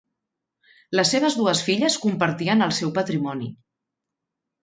Les 0.99 1.11
seves 1.15 1.35
dues 1.41 1.61
filles 1.67 1.99
compartien 2.07 2.67
el 2.69 2.73
seu 2.79 2.93
patrimoni. 2.97 3.51